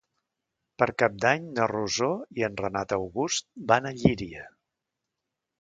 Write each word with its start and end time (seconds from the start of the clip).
Per 0.83 0.87
Cap 1.01 1.19
d'Any 1.25 1.45
na 1.59 1.67
Rosó 1.73 2.09
i 2.41 2.47
en 2.49 2.57
Renat 2.63 2.97
August 2.99 3.49
van 3.73 3.89
a 3.89 3.93
Llíria. 4.03 4.51